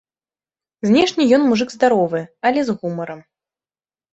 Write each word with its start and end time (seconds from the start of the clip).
Знешне 0.87 1.27
ён 1.39 1.45
мужык 1.49 1.69
здаровы, 1.75 2.21
але 2.51 2.59
з 2.71 2.79
гумарам. 2.79 3.19